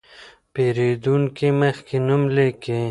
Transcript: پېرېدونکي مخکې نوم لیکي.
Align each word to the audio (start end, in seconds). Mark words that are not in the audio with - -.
پېرېدونکي 0.53 1.49
مخکې 1.61 1.97
نوم 2.07 2.21
لیکي. 2.35 2.77